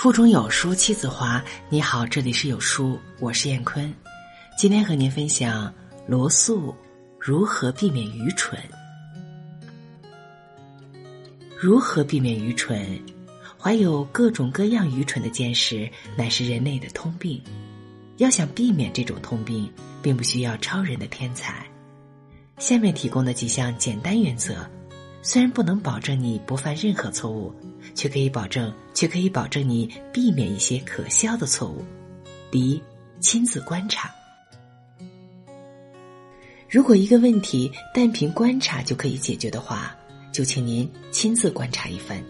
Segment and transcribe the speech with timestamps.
[0.00, 1.44] 腹中有书妻子华。
[1.68, 3.92] 你好，这里是有书，我是燕坤。
[4.56, 5.74] 今天和您分享
[6.06, 6.72] 罗素
[7.18, 8.56] 如何避免愚蠢。
[11.58, 13.02] 如何避免愚蠢？
[13.58, 17.42] 怀有各种各样愚蠢的见识，乃是人类的通病。
[18.18, 19.68] 要想避免这种通病，
[20.00, 21.66] 并不需要超人的天才。
[22.58, 24.64] 下面提供的几项简单原则。
[25.20, 27.52] 虽然不能保证你不犯任何错误，
[27.94, 31.84] 却可以保证，却可以保证你避免一些可笑的错误。
[32.50, 32.82] 第一，
[33.20, 34.10] 亲自观察。
[36.68, 39.94] 如果一个问题单凭观察就可以解决的话，
[40.32, 42.22] 就请您亲自观察一番。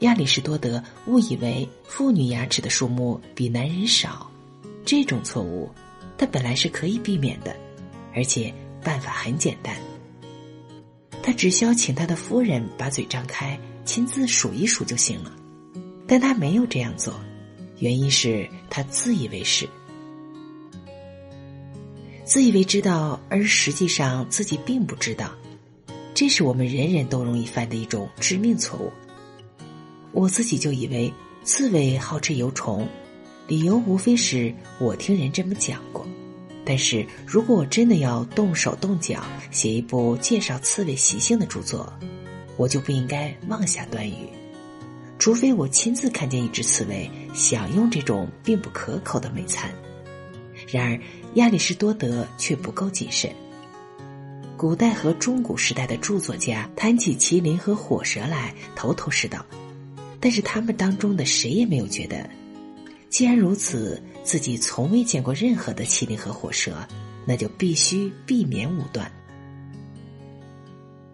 [0.00, 4.30] 亚里士多德误以为妇女牙齿的数目比男人少，
[4.84, 5.68] 这种错误，
[6.16, 7.54] 他本来是可以避免的，
[8.14, 9.76] 而且办法很简单。
[11.22, 15.32] 他只需要请他的夫人把嘴张开，亲自数一数就行了。
[16.06, 17.14] 但他没有这样做，
[17.78, 19.68] 原因是他自以为是，
[22.24, 25.30] 自以为知道，而实际上自己并不知道。
[26.14, 28.90] 这是我们人人都容易犯的一种致命错误。
[30.12, 31.12] 我自己就以为
[31.44, 32.86] 刺猬好吃油虫，
[33.46, 36.06] 理由无非是我听人这么讲过。
[36.70, 41.92] 但是，如果我真的要动手动脚写一部介绍刺猬习性的著作，
[42.56, 44.28] 我就不应该妄下断语，
[45.18, 49.68] 除非我亲自看见一只刺猬享用这种并不可口的美餐。
[50.68, 51.00] 然而，
[51.34, 53.28] 亚里士多德却不够谨慎。
[54.56, 59.44] 古代和中古时代的著作家谈起麒麟和火蛇来，头头是道，
[60.20, 62.30] 但是他们当中的谁也没有觉得，
[63.10, 64.02] 既然如此。
[64.22, 66.86] 自己从未见过任何的麒麟和火蛇，
[67.24, 69.10] 那就必须避免武断。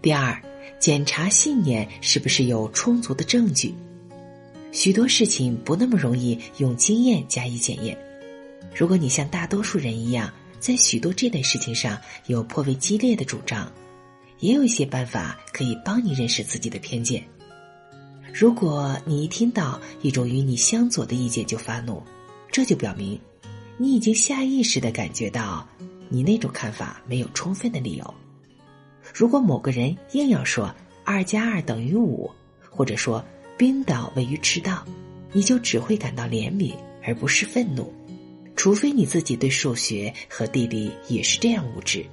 [0.00, 0.40] 第二，
[0.78, 3.74] 检查信念是不是有充足的证据。
[4.70, 7.98] 许多事情不那么容易用经验加以检验。
[8.72, 11.98] 如果你像大多数人一样，在许多这类事情上
[12.28, 13.70] 有颇为激烈的主张，
[14.38, 17.22] 也有一些办法可以帮你认识自己的偏见。
[18.32, 22.02] 如果你一听到一种与你相左的意见就发怒，
[22.50, 23.20] 这就表明，
[23.76, 25.68] 你已经下意识的感觉到，
[26.08, 28.14] 你那种看法没有充分的理由。
[29.14, 32.30] 如果某个人硬要说二加二等于五，
[32.70, 33.22] 或者说
[33.58, 34.82] 冰岛位于赤道，
[35.32, 37.92] 你就只会感到怜悯而不是愤怒，
[38.56, 42.04] 除非你自己对数学和地理也是这样无知，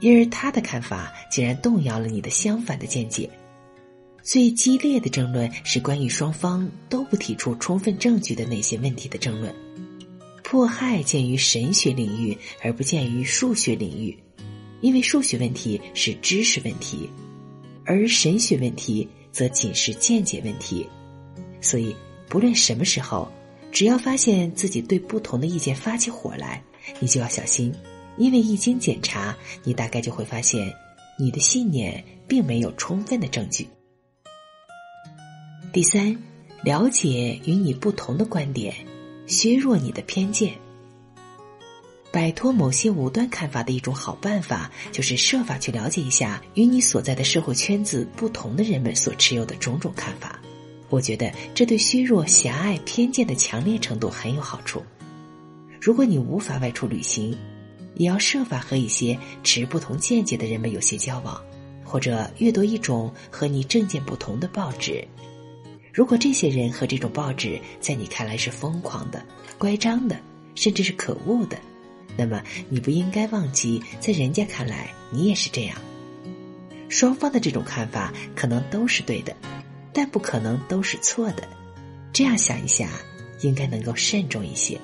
[0.00, 3.30] 因而他的看法竟然动摇了你的相反的见解。
[4.24, 9.54] 最激烈的争论是关于双方都不提出充分证据的那些问题的争论。
[10.42, 14.16] 迫害见于神学领域，而不见于数学领域，
[14.80, 17.06] 因为数学问题是知识问题，
[17.84, 20.86] 而神学问题则仅是见解问题。
[21.60, 21.94] 所以，
[22.26, 23.30] 不论什么时候，
[23.70, 26.64] 只要发现自己对不同的意见发起火来，
[26.98, 27.70] 你就要小心，
[28.16, 30.72] 因为一经检查，你大概就会发现，
[31.18, 33.68] 你的信念并没有充分的证据。
[35.74, 36.16] 第三，
[36.62, 38.72] 了解与你不同的观点，
[39.26, 40.54] 削弱你的偏见。
[42.12, 50.38] 摆脱某些武断看法的一种好办法，就是设法去了解一下与你所在的社会圈子不同的人们所持有的种种看法。
[50.90, 54.80] 我觉得这对削弱狭隘偏见的强烈程度很有好处。
[55.80, 57.36] 如果你无法外出旅行，
[57.96, 61.42] 也要设法和一些持不同见解的人们有些交往，
[61.82, 65.04] 或者阅读一种和你政见不同的报纸。
[65.94, 69.24] 如果这些人和这种报纸在你看来是疯狂的、
[69.56, 70.18] 乖张的，
[70.56, 71.56] 甚至是可恶的，
[72.16, 75.78] 那么你不应该忘记，在人家看来你也是这样。
[76.88, 79.36] 双方的这种看法可能都是对的，
[79.92, 81.48] 但不可能都是错的。
[82.12, 82.90] 这样想一下，
[83.42, 84.76] 应该能够慎重一些。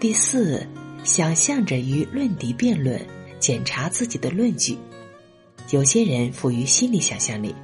[0.00, 0.66] 第四，
[1.04, 2.98] 想象着与论敌辩论，
[3.38, 4.78] 检查自己的论据。
[5.68, 7.54] 有些人富于心理想象力。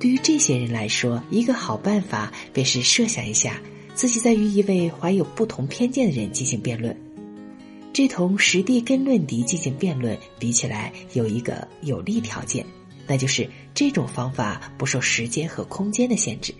[0.00, 3.60] 对于这些人来说，一个好办法便是设想一下
[3.94, 6.98] 自己在与一位怀有不同偏见的人进行辩论。
[7.92, 12.64] 这同实地跟论敌进行辩论比起来，有一个有利条件，
[13.06, 16.54] 那就是这种方法不受时间和空间的限制。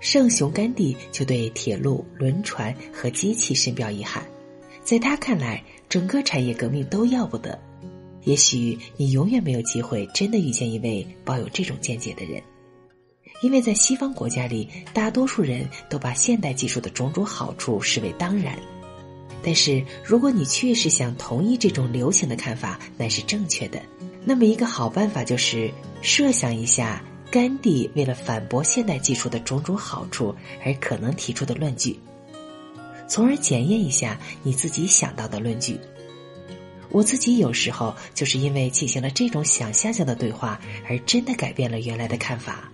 [0.00, 4.26] 圣雄甘地就对铁路、轮船和机器深表遗憾，
[4.82, 7.58] 在他看来，整个产业革命都要不得。
[8.26, 12.42] 也许你永远没有机会真的遇见一位抱有这种见解的人，
[13.40, 18.58] 因为在西方国家里，大多数人都把现代技术的种种好处视为当然。
[19.44, 23.80] 但是，如果你确实想同意这种流行的看法乃是正确的，
[24.24, 25.70] 那么一个好办法就是
[26.02, 27.00] 设想一下
[27.30, 30.34] 甘地为了反驳现代技术的种种好处
[30.64, 31.96] 而可能提出的论据，
[33.06, 35.78] 从而检验一下你自己想到的论据。
[36.90, 42.70] 我自己有时候就是因为进行了这种想象性的对话，而真的改变了原来的看法。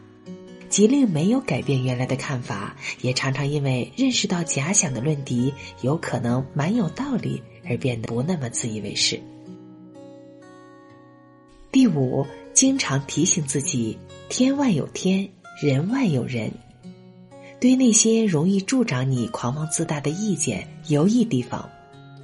[0.68, 9.20] 即令没有改变原来的看法，也常常因为认识到假想的论敌有可能蛮有道理，而变得不那么自以为是。
[11.70, 13.98] 第五，经常提醒自己：
[14.30, 15.28] 天外有天，
[15.62, 16.50] 人外有人。
[17.60, 21.68] 对那些容易助长你狂妄自大的意见，有意提防。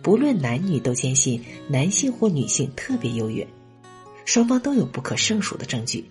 [0.08, 1.38] 不论男女，都坚信
[1.68, 3.46] 男性或女性特别优越，
[4.24, 6.02] 双方都有不可胜数的证据。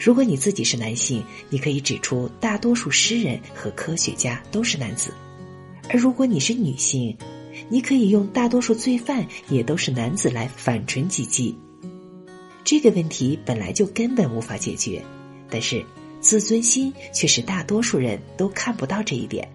[0.00, 5.10] 如果你自己是男性，你可以指出大多数诗人和科学家都是男子；
[5.90, 7.14] 而如果你是女性，
[7.68, 11.54] 你可以用大多数罪犯也都是男子来反唇击击。
[12.64, 15.04] 这个问题本来就根本无法解决，
[15.50, 15.84] 但是
[16.22, 19.46] 自尊心却使大多数人都看不到这一点。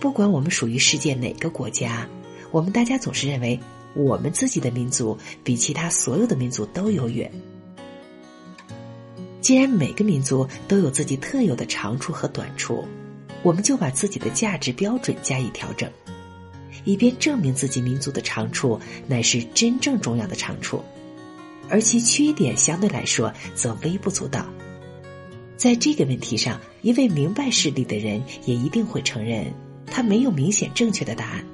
[0.00, 2.08] 不管我们属于世界哪个国家，
[2.50, 3.58] 我们大家总是认为
[3.94, 7.30] 我们自己的民族比其他所有的民族都优越。
[9.40, 12.86] 既然每个民族都有自己特有的长处和短处，
[13.42, 15.90] 我们就把自己的价值标准加以调整，
[16.84, 20.82] 以便证明自己民族的长处乃是真正重要的长处，
[21.68, 24.46] 而其缺点相对来说则微不足道。
[25.56, 29.52] 在这个问题上，一位明白事理的人也一定会承认。
[29.90, 31.44] 他没有明显正确的答案，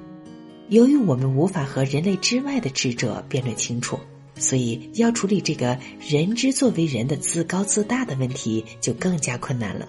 [0.69, 3.99] 由于我们无法和人类之外的智者辩论清楚，
[4.35, 9.87] 所以要处理这个人之作为人的自高自大的问题就更加困难了。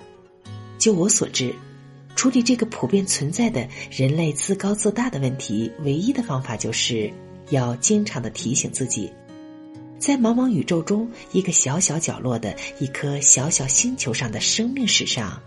[0.79, 1.55] 就我所知，
[2.15, 7.11] 处理这个普遍存在的人类自高自大的问题，唯一的方法就是
[7.51, 9.11] 要经常的提醒自己，
[9.99, 15.41] 在茫茫宇宙中一个小小角落的一颗小小星球上的生命史上，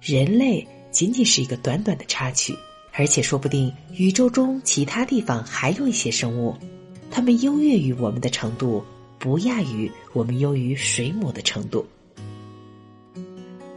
[0.00, 0.66] 人类。
[0.98, 2.58] 仅仅是一个短短的插曲，
[2.92, 6.56] 而且说不定宇宙中其他地方还有一些生物，
[7.08, 8.84] 它们优越于我们的程度，
[9.16, 11.86] 不亚于我们优于水母的程度。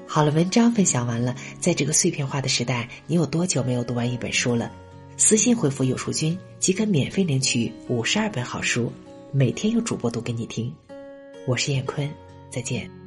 [0.08, 1.36] 好了，文章分享完了。
[1.60, 4.72] 在这个碎片化的时代，你有多久没有读完一本书了？
[5.16, 8.92] 私信回复“有书君”即可免费领取五十二本好书，
[9.32, 10.74] 每天有主播读给你听。
[11.46, 12.10] 我是燕坤，
[12.50, 13.01] 再见。